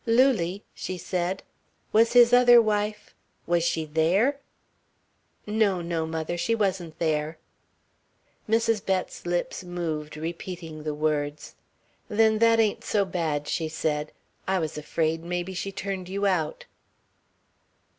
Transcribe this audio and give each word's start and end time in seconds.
"Lulie," 0.07 0.63
she 0.73 0.97
said, 0.97 1.43
"was 1.91 2.13
his 2.13 2.33
other 2.33 2.59
wife 2.59 3.13
was 3.45 3.63
she 3.63 3.85
there?" 3.85 4.39
"No, 5.45 5.79
no, 5.83 6.07
mother. 6.07 6.39
She 6.39 6.55
wasn't 6.55 6.97
there." 6.97 7.37
Mrs. 8.49 8.83
Bett's 8.83 9.27
lips 9.27 9.63
moved, 9.63 10.17
repeating 10.17 10.81
the 10.81 10.95
words. 10.95 11.53
"Then 12.07 12.39
that 12.39 12.59
ain't 12.59 12.83
so 12.83 13.05
bad," 13.05 13.47
she 13.47 13.69
said. 13.69 14.11
"I 14.47 14.57
was 14.57 14.75
afraid 14.75 15.23
maybe 15.23 15.53
she 15.53 15.71
turned 15.71 16.09
you 16.09 16.25
out." 16.25 16.65